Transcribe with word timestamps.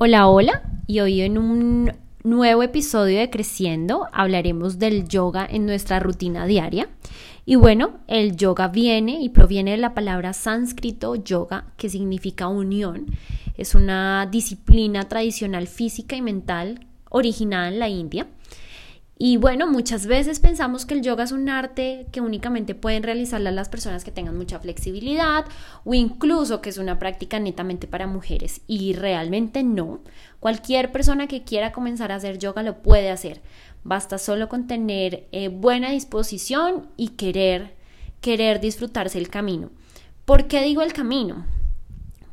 Hola, 0.00 0.28
hola, 0.28 0.62
y 0.86 1.00
hoy 1.00 1.22
en 1.22 1.38
un 1.38 1.92
nuevo 2.22 2.62
episodio 2.62 3.18
de 3.18 3.30
Creciendo 3.30 4.06
hablaremos 4.12 4.78
del 4.78 5.08
yoga 5.08 5.44
en 5.44 5.66
nuestra 5.66 5.98
rutina 5.98 6.46
diaria. 6.46 6.88
Y 7.44 7.56
bueno, 7.56 7.98
el 8.06 8.36
yoga 8.36 8.68
viene 8.68 9.20
y 9.20 9.30
proviene 9.30 9.72
de 9.72 9.78
la 9.78 9.94
palabra 9.94 10.34
sánscrito 10.34 11.16
yoga, 11.16 11.72
que 11.76 11.88
significa 11.88 12.46
unión. 12.46 13.06
Es 13.56 13.74
una 13.74 14.28
disciplina 14.30 15.08
tradicional 15.08 15.66
física 15.66 16.14
y 16.14 16.22
mental 16.22 16.86
originada 17.10 17.66
en 17.66 17.80
la 17.80 17.88
India 17.88 18.28
y 19.20 19.36
bueno, 19.36 19.66
muchas 19.66 20.06
veces 20.06 20.38
pensamos 20.38 20.86
que 20.86 20.94
el 20.94 21.02
yoga 21.02 21.24
es 21.24 21.32
un 21.32 21.48
arte 21.48 22.06
que 22.12 22.20
únicamente 22.20 22.76
pueden 22.76 23.02
realizarla 23.02 23.50
las 23.50 23.68
personas 23.68 24.04
que 24.04 24.12
tengan 24.12 24.38
mucha 24.38 24.60
flexibilidad 24.60 25.44
o 25.84 25.92
incluso 25.92 26.60
que 26.60 26.70
es 26.70 26.78
una 26.78 27.00
práctica 27.00 27.40
netamente 27.40 27.88
para 27.88 28.06
mujeres. 28.06 28.60
Y 28.68 28.92
realmente 28.92 29.64
no. 29.64 30.02
Cualquier 30.38 30.92
persona 30.92 31.26
que 31.26 31.42
quiera 31.42 31.72
comenzar 31.72 32.12
a 32.12 32.14
hacer 32.14 32.38
yoga 32.38 32.62
lo 32.62 32.80
puede 32.80 33.10
hacer. 33.10 33.42
Basta 33.82 34.18
solo 34.18 34.48
con 34.48 34.68
tener 34.68 35.26
eh, 35.32 35.48
buena 35.48 35.90
disposición 35.90 36.86
y 36.96 37.08
querer, 37.08 37.74
querer 38.20 38.60
disfrutarse 38.60 39.18
el 39.18 39.30
camino. 39.30 39.70
¿Por 40.24 40.46
qué 40.46 40.62
digo 40.62 40.82
el 40.82 40.92
camino? 40.92 41.44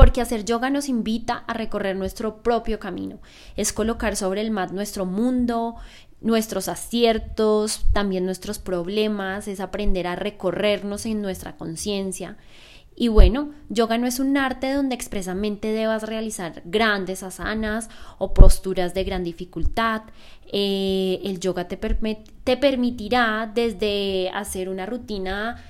Porque 0.00 0.22
hacer 0.22 0.46
yoga 0.46 0.70
nos 0.70 0.88
invita 0.88 1.44
a 1.46 1.52
recorrer 1.52 1.94
nuestro 1.94 2.42
propio 2.42 2.78
camino. 2.78 3.18
Es 3.54 3.74
colocar 3.74 4.16
sobre 4.16 4.40
el 4.40 4.50
mat 4.50 4.70
nuestro 4.70 5.04
mundo, 5.04 5.74
nuestros 6.22 6.68
aciertos, 6.68 7.84
también 7.92 8.24
nuestros 8.24 8.58
problemas, 8.58 9.46
es 9.46 9.60
aprender 9.60 10.06
a 10.06 10.16
recorrernos 10.16 11.04
en 11.04 11.20
nuestra 11.20 11.58
conciencia. 11.58 12.38
Y 12.96 13.08
bueno, 13.08 13.50
yoga 13.68 13.98
no 13.98 14.06
es 14.06 14.20
un 14.20 14.38
arte 14.38 14.72
donde 14.72 14.94
expresamente 14.94 15.70
debas 15.70 16.04
realizar 16.04 16.62
grandes 16.64 17.22
asanas 17.22 17.90
o 18.16 18.32
posturas 18.32 18.94
de 18.94 19.04
gran 19.04 19.22
dificultad. 19.22 20.04
Eh, 20.50 21.20
el 21.24 21.40
yoga 21.40 21.68
te, 21.68 21.76
te 21.76 22.56
permitirá 22.56 23.52
desde 23.54 24.30
hacer 24.30 24.70
una 24.70 24.86
rutina 24.86 25.62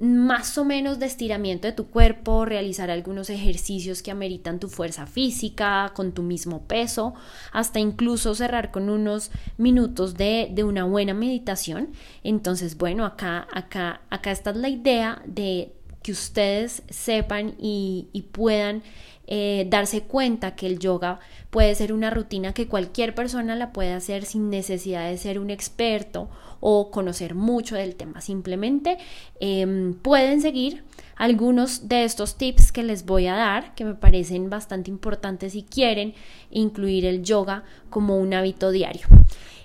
más 0.00 0.56
o 0.58 0.64
menos 0.64 0.98
de 0.98 1.06
estiramiento 1.06 1.66
de 1.66 1.72
tu 1.72 1.88
cuerpo, 1.88 2.44
realizar 2.44 2.90
algunos 2.90 3.30
ejercicios 3.30 4.02
que 4.02 4.10
ameritan 4.10 4.60
tu 4.60 4.68
fuerza 4.68 5.06
física 5.06 5.92
con 5.94 6.12
tu 6.12 6.22
mismo 6.22 6.62
peso, 6.66 7.14
hasta 7.52 7.80
incluso 7.80 8.34
cerrar 8.34 8.70
con 8.70 8.90
unos 8.90 9.30
minutos 9.56 10.14
de, 10.14 10.50
de 10.52 10.64
una 10.64 10.84
buena 10.84 11.14
meditación. 11.14 11.90
Entonces, 12.22 12.76
bueno, 12.76 13.04
acá, 13.04 13.48
acá, 13.52 14.02
acá 14.10 14.30
está 14.30 14.52
la 14.52 14.68
idea 14.68 15.22
de 15.26 15.72
que 16.02 16.12
ustedes 16.12 16.82
sepan 16.88 17.54
y, 17.58 18.08
y 18.12 18.22
puedan 18.22 18.82
eh, 19.30 19.66
darse 19.68 20.04
cuenta 20.04 20.56
que 20.56 20.66
el 20.66 20.78
yoga 20.78 21.20
puede 21.50 21.74
ser 21.74 21.92
una 21.92 22.08
rutina 22.08 22.54
que 22.54 22.66
cualquier 22.66 23.14
persona 23.14 23.56
la 23.56 23.74
puede 23.74 23.92
hacer 23.92 24.24
sin 24.24 24.48
necesidad 24.48 25.06
de 25.06 25.18
ser 25.18 25.38
un 25.38 25.50
experto 25.50 26.30
o 26.60 26.90
conocer 26.90 27.34
mucho 27.34 27.76
del 27.76 27.94
tema. 27.94 28.22
Simplemente 28.22 28.96
em, 29.38 29.92
pueden 29.92 30.40
seguir 30.40 30.82
algunos 31.14 31.88
de 31.88 32.04
estos 32.04 32.36
tips 32.36 32.72
que 32.72 32.82
les 32.82 33.04
voy 33.04 33.26
a 33.26 33.34
dar, 33.34 33.74
que 33.74 33.84
me 33.84 33.94
parecen 33.94 34.48
bastante 34.48 34.90
importantes 34.90 35.52
si 35.52 35.62
quieren 35.62 36.14
incluir 36.50 37.04
el 37.04 37.22
yoga 37.22 37.64
como 37.90 38.16
un 38.16 38.32
hábito 38.32 38.70
diario. 38.70 39.06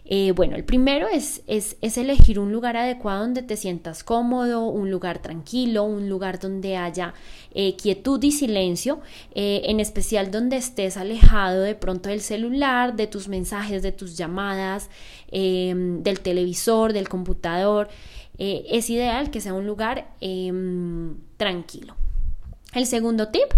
Eh, 0.06 0.34
bueno, 0.34 0.56
el 0.56 0.66
primero 0.66 1.08
es, 1.08 1.44
es, 1.48 1.98
elegir 1.98 2.38
un 2.40 2.52
lugar 2.52 2.76
adecuado 2.76 3.22
donde 3.22 3.42
te 3.42 3.56
sientas 3.56 4.04
cómodo, 4.04 4.68
un 4.68 4.92
lugar 4.92 5.22
tranquilo, 5.22 5.84
un 5.84 6.10
lugar 6.10 6.40
donde 6.40 6.76
haya 6.76 7.14
eh, 7.54 7.76
quietud 7.78 8.22
y 8.22 8.32
silencio, 8.32 9.00
eh, 9.34 9.62
en 9.66 9.80
especial 9.80 10.30
donde 10.30 10.58
estés 10.58 10.98
alejado 10.98 11.62
de 11.62 11.76
pronto 11.76 12.10
del 12.10 12.22
celular, 12.22 12.96
de 12.96 13.08
tus 13.08 13.30
mensajes, 13.30 13.82
de 13.82 13.94
tus 13.94 14.18
llamadas, 14.18 14.90
em, 15.32 16.04
del 16.04 16.20
televisor, 16.20 16.94
del 16.94 17.08
computador. 17.10 17.88
es 18.38 18.90
ideal 18.90 19.30
que 19.30 19.40
sea 19.42 19.54
un 19.54 19.68
lugar 19.68 20.08
em, 20.20 21.16
tranquilo. 21.38 21.96
El 22.74 22.86
segundo 22.86 23.30
tip 23.30 23.54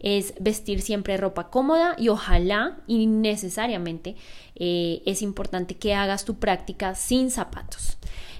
es 0.00 0.34
vestir 0.40 0.80
siempre 0.80 1.16
ropa 1.16 1.50
cómoda 1.50 1.94
y 1.98 2.08
ojalá 2.08 2.78
y 2.86 3.06
necesariamente 3.06 4.16
eh, 4.54 5.02
es 5.06 5.22
importante 5.22 5.76
que 5.76 5.94
hagas 5.94 6.24
tu 6.24 6.38
práctica 6.38 6.94
sin 6.94 7.30
zapatos. 7.30 7.89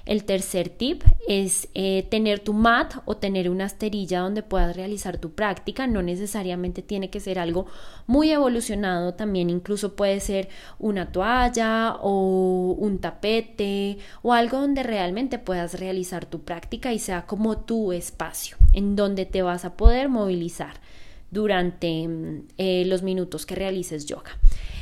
El 0.05 0.23
tercer 0.23 0.69
tip 0.69 1.03
es 1.27 1.69
eh, 1.73 2.07
tener 2.09 2.39
tu 2.39 2.53
mat 2.53 2.95
o 3.05 3.17
tener 3.17 3.49
una 3.49 3.65
esterilla 3.65 4.21
donde 4.21 4.43
puedas 4.43 4.75
realizar 4.75 5.17
tu 5.17 5.31
práctica. 5.33 5.87
No 5.87 6.01
necesariamente 6.01 6.81
tiene 6.81 7.09
que 7.09 7.19
ser 7.19 7.39
algo 7.39 7.67
muy 8.07 8.31
evolucionado, 8.31 9.13
también 9.13 9.49
incluso 9.49 9.95
puede 9.95 10.19
ser 10.19 10.49
una 10.79 11.11
toalla 11.11 11.97
o 12.01 12.75
un 12.77 12.99
tapete 12.99 13.97
o 14.21 14.33
algo 14.33 14.59
donde 14.59 14.83
realmente 14.83 15.39
puedas 15.39 15.79
realizar 15.79 16.25
tu 16.25 16.41
práctica 16.41 16.93
y 16.93 16.99
sea 16.99 17.25
como 17.25 17.59
tu 17.59 17.91
espacio 17.91 18.57
en 18.73 18.95
donde 18.95 19.25
te 19.25 19.41
vas 19.41 19.65
a 19.65 19.77
poder 19.77 20.09
movilizar 20.09 20.79
durante 21.29 22.07
mm, 22.07 22.47
eh, 22.57 22.83
los 22.85 23.03
minutos 23.03 23.45
que 23.45 23.55
realices 23.55 24.05
yoga. 24.05 24.31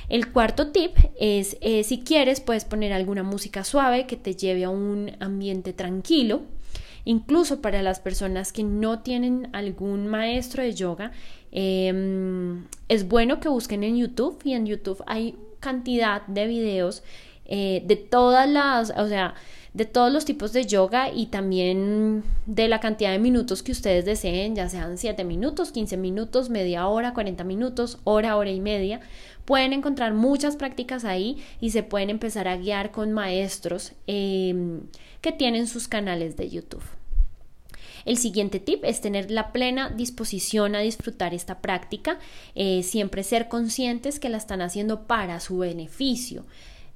El 0.10 0.32
cuarto 0.32 0.72
tip 0.72 0.98
es 1.20 1.58
eh, 1.62 1.84
si 1.84 2.00
quieres 2.00 2.42
puedes 2.42 2.66
poner 2.66 2.94
alguna 2.94 3.24
música 3.24 3.64
suave 3.64 4.08
que 4.08 4.18
te 4.18 4.36
lleve 4.36 4.64
a 4.64 4.70
un 4.70 5.12
ambiente 5.20 5.72
tranquilo. 5.72 6.42
Incluso 7.06 7.62
para 7.62 7.82
las 7.82 8.00
personas 8.00 8.52
que 8.52 8.64
no 8.64 9.00
tienen 9.00 9.50
algún 9.54 10.08
maestro 10.08 10.64
de 10.64 10.74
yoga, 10.74 11.12
em, 11.52 12.66
es 12.88 13.08
bueno 13.08 13.40
que 13.40 13.50
busquen 13.50 13.84
en 13.84 13.98
YouTube 13.98 14.40
y 14.44 14.54
en 14.54 14.66
YouTube 14.66 15.02
hay 15.08 15.36
cantidad 15.60 16.26
de 16.28 16.48
videos 16.48 17.04
eh, 17.46 17.84
de 17.86 17.96
todas 17.96 18.48
las, 18.50 18.92
o 18.96 19.08
sea, 19.08 19.34
de 19.74 19.86
todos 19.86 20.12
los 20.12 20.26
tipos 20.26 20.52
de 20.52 20.66
yoga 20.66 21.12
y 21.14 21.28
también 21.28 22.24
de 22.46 22.68
la 22.68 22.80
cantidad 22.80 23.12
de 23.12 23.20
minutos 23.20 23.62
que 23.62 23.72
ustedes 23.72 24.06
deseen, 24.06 24.56
ya 24.56 24.68
sean 24.68 24.98
7 24.98 25.24
minutos, 25.24 25.72
15 25.72 25.98
minutos, 25.98 26.50
media 26.50 26.88
hora, 26.88 27.14
40 27.14 27.44
minutos, 27.44 28.00
hora, 28.04 28.36
hora 28.36 28.50
y 28.50 28.62
media. 28.62 29.00
Pueden 29.46 29.74
encontrar 29.74 30.14
muchas 30.14 30.56
prácticas 30.56 31.06
ahí 31.06 31.44
y 31.62 31.70
se 31.72 31.84
pueden 31.84 32.10
empezar 32.10 32.48
a 32.48 32.58
guiar 32.58 32.92
con 32.92 33.14
maestros 33.14 33.94
em, 34.08 34.82
que 35.22 35.32
tienen 35.32 35.68
sus 35.68 35.88
canales 35.88 36.36
de 36.36 36.50
YouTube. 36.50 36.84
El 38.06 38.18
siguiente 38.18 38.60
tip 38.60 38.84
es 38.86 39.02
tener 39.02 39.30
la 39.30 39.52
plena 39.52 39.90
disposición 39.90 40.74
a 40.74 40.80
disfrutar 40.80 41.34
esta 41.34 41.60
práctica, 41.60 42.18
eh, 42.56 42.82
siempre 42.82 43.24
ser 43.24 43.50
conscientes 43.50 44.20
que 44.20 44.30
la 44.30 44.38
están 44.38 44.62
haciendo 44.62 45.06
para 45.06 45.40
su 45.40 45.60
beneficio, 45.60 46.46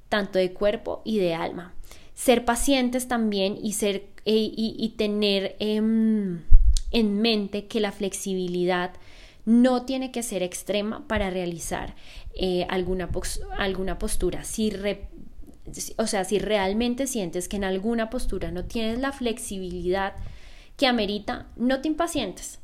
tanto 0.08 0.38
de 0.38 0.52
cuerpo 0.52 1.02
y 1.04 1.18
de 1.18 1.34
alma 1.34 1.74
ser 2.14 2.44
pacientes 2.44 3.08
también 3.08 3.58
y, 3.60 3.72
ser, 3.72 4.06
eh, 4.24 4.52
y, 4.56 4.88
tener 4.96 5.56
em, 5.58 6.42
en 6.90 7.20
mente 7.20 7.66
que 7.66 7.80
la 7.80 7.92
flexibilidad 7.92 8.92
no 9.44 9.84
tiene 9.84 10.10
que 10.10 10.22
ser 10.22 10.42
extrema 10.42 11.06
para 11.06 11.28
realizar 11.30 11.94
eh, 12.34 12.66
alguna, 12.70 13.10
alguna 13.58 13.98
postura. 13.98 14.44
Si 14.44 14.72
o 15.96 16.06
sea, 16.06 16.24
si 16.24 16.38
realmente 16.38 17.06
sientes 17.06 17.48
que 17.48 17.56
en 17.56 17.64
alguna 17.64 18.10
postura 18.10 18.50
no 18.50 18.64
tienes 18.64 18.98
la 18.98 19.12
flexibilidad 19.12 20.14
que 20.76 20.86
amerita, 20.86 21.48
no 21.56 21.80
te 21.80 21.88
impacientes 21.88 22.60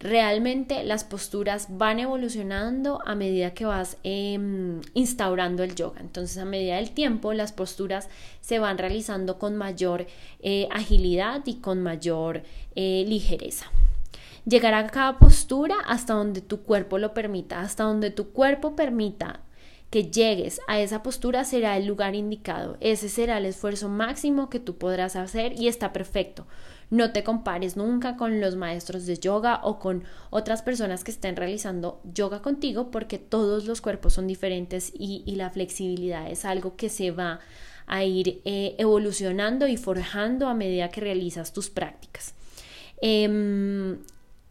realmente 0.00 0.82
las 0.82 1.04
posturas 1.04 1.66
van 1.68 1.98
evolucionando 1.98 3.00
a 3.04 3.14
medida 3.14 3.52
que 3.52 3.66
vas 3.66 3.98
em, 4.02 4.80
instaurando 4.94 5.62
el 5.62 5.74
yoga. 5.74 6.00
Entonces, 6.00 6.38
a 6.38 6.46
medida 6.46 6.76
del 6.76 6.90
tiempo, 6.90 7.34
las 7.34 7.52
posturas 7.52 8.08
se 8.40 8.58
van 8.58 8.78
realizando 8.78 9.38
con 9.38 9.56
mayor 9.56 10.06
eh, 10.40 10.68
agilidad 10.72 11.42
y 11.44 11.56
con 11.56 11.82
mayor 11.82 12.42
eh, 12.74 13.04
ligereza. 13.06 13.66
Llegar 14.46 14.72
a 14.72 14.86
cada 14.86 15.18
postura 15.18 15.76
hasta 15.86 16.14
donde 16.14 16.40
tu 16.40 16.62
cuerpo 16.62 16.96
lo 16.96 17.12
permita, 17.12 17.60
hasta 17.60 17.84
donde 17.84 18.10
tu 18.10 18.30
cuerpo 18.30 18.74
permita 18.74 19.40
que 19.90 20.04
llegues 20.04 20.60
a 20.68 20.80
esa 20.80 21.02
postura 21.02 21.44
será 21.44 21.76
el 21.76 21.86
lugar 21.86 22.14
indicado. 22.14 22.76
Ese 22.80 23.08
será 23.08 23.38
el 23.38 23.46
esfuerzo 23.46 23.88
máximo 23.88 24.48
que 24.48 24.60
tú 24.60 24.76
podrás 24.76 25.16
hacer 25.16 25.52
y 25.60 25.66
está 25.66 25.92
perfecto. 25.92 26.46
No 26.90 27.12
te 27.12 27.24
compares 27.24 27.76
nunca 27.76 28.16
con 28.16 28.40
los 28.40 28.56
maestros 28.56 29.06
de 29.06 29.18
yoga 29.18 29.60
o 29.64 29.78
con 29.78 30.04
otras 30.30 30.62
personas 30.62 31.04
que 31.04 31.10
estén 31.10 31.36
realizando 31.36 32.00
yoga 32.04 32.40
contigo 32.40 32.90
porque 32.90 33.18
todos 33.18 33.64
los 33.64 33.80
cuerpos 33.80 34.12
son 34.12 34.26
diferentes 34.26 34.92
y, 34.96 35.24
la 35.34 35.50
flexibilidad 35.50 36.30
es 36.30 36.44
algo 36.44 36.76
que 36.76 36.88
se 36.88 37.10
va 37.10 37.40
a 37.86 38.04
ir 38.04 38.40
eh, 38.44 38.74
evolucionando 38.78 39.66
y 39.66 39.76
forjando 39.76 40.48
a 40.48 40.54
medida 40.54 40.90
que 40.90 41.00
realizas 41.00 41.52
tus 41.52 41.70
prácticas. 41.70 42.34
Em, 43.00 43.98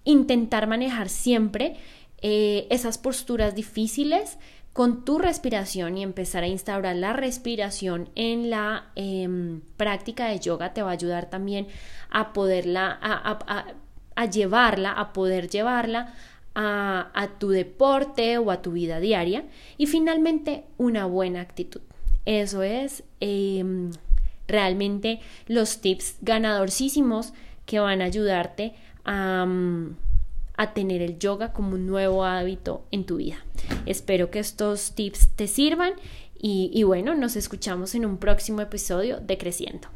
intentar 0.03 0.67
manejar 0.67 1.09
siempre 1.09 1.75
eh, 2.21 2.67
esas 2.69 2.97
posturas 2.97 3.55
difíciles 3.55 4.37
con 4.73 5.03
tu 5.03 5.17
respiración 5.17 5.97
y 5.97 6.03
empezar 6.03 6.43
a 6.43 6.47
instaurar 6.47 6.95
la 6.95 7.13
respiración 7.13 8.09
en 8.15 8.49
la 8.49 8.91
em, 8.95 9.61
práctica 9.77 10.27
de 10.27 10.39
yoga 10.39 10.73
te 10.73 10.81
va 10.81 10.89
a 10.89 10.93
ayudar 10.93 11.29
también 11.29 11.67
a 12.09 12.33
poderla, 12.33 12.97
a, 13.01 14.25
llevarla, 14.27 14.91
a 14.91 15.11
poder 15.11 15.49
llevarla 15.49 16.13
a, 16.55 17.29
tu 17.39 17.49
deporte 17.49 18.37
o 18.37 18.51
a 18.51 18.61
tu 18.61 18.71
vida 18.71 18.99
diaria. 18.99 19.45
Y 19.77 19.87
finalmente, 19.87 20.65
una 20.77 21.05
buena 21.05 21.41
actitud. 21.41 21.81
Eso 22.25 22.63
es 22.63 23.03
em, 23.21 23.91
realmente 24.47 25.19
los 25.47 25.81
tips 25.81 26.17
ganadorcísimos 26.21 27.33
que 27.65 27.79
van 27.79 28.01
a 28.01 28.05
ayudarte 28.05 28.73
a, 29.05 29.45
a 30.59 30.73
tener 30.73 31.01
el 31.01 31.17
yoga 31.19 31.53
como 31.53 31.75
un 31.75 31.87
nuevo 31.87 32.25
hábito 32.25 32.83
en 32.91 33.05
tu 33.05 33.15
vida. 33.15 33.37
Espero 33.85 34.29
que 34.29 34.39
estos 34.39 34.91
tips 34.93 35.29
te 35.37 35.47
sirvan 35.47 35.93
y, 36.37 36.83
bueno, 36.83 37.15
nos 37.15 37.37
escuchamos 37.37 37.95
en 37.95 38.05
un 38.05 38.17
próximo 38.17 38.59
episodio 38.59 39.21
de 39.21 39.37
Creciendo. 39.37 39.87